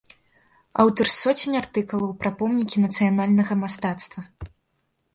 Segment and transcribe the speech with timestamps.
[0.83, 4.21] Аўтар соцень артыкулаў пра помнікі нацыянальнага мастацтва.